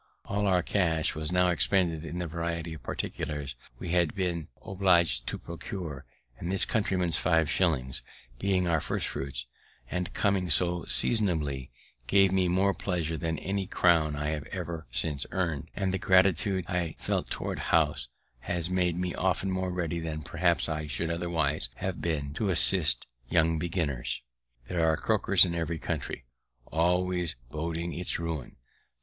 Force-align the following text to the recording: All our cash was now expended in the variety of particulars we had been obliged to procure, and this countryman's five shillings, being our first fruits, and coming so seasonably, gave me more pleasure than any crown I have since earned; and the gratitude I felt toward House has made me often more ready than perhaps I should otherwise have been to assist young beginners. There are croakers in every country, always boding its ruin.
All 0.25 0.47
our 0.47 0.63
cash 0.63 1.13
was 1.13 1.31
now 1.31 1.49
expended 1.49 2.03
in 2.03 2.17
the 2.17 2.25
variety 2.25 2.73
of 2.73 2.81
particulars 2.81 3.55
we 3.77 3.89
had 3.89 4.15
been 4.15 4.47
obliged 4.65 5.27
to 5.27 5.37
procure, 5.37 6.05
and 6.39 6.51
this 6.51 6.65
countryman's 6.65 7.17
five 7.17 7.47
shillings, 7.51 8.01
being 8.39 8.65
our 8.67 8.81
first 8.81 9.05
fruits, 9.05 9.45
and 9.91 10.11
coming 10.15 10.49
so 10.49 10.85
seasonably, 10.85 11.69
gave 12.07 12.31
me 12.31 12.47
more 12.47 12.73
pleasure 12.73 13.15
than 13.15 13.37
any 13.37 13.67
crown 13.67 14.15
I 14.15 14.29
have 14.29 14.47
since 14.91 15.27
earned; 15.29 15.69
and 15.75 15.93
the 15.93 15.99
gratitude 15.99 16.65
I 16.67 16.95
felt 16.97 17.29
toward 17.29 17.59
House 17.59 18.07
has 18.39 18.71
made 18.71 18.97
me 18.97 19.13
often 19.13 19.51
more 19.51 19.69
ready 19.69 19.99
than 19.99 20.23
perhaps 20.23 20.67
I 20.67 20.87
should 20.87 21.11
otherwise 21.11 21.69
have 21.75 22.01
been 22.01 22.33
to 22.33 22.49
assist 22.49 23.05
young 23.29 23.59
beginners. 23.59 24.23
There 24.67 24.83
are 24.83 24.97
croakers 24.97 25.45
in 25.45 25.53
every 25.53 25.77
country, 25.77 26.25
always 26.71 27.35
boding 27.51 27.93
its 27.93 28.17
ruin. 28.17 28.55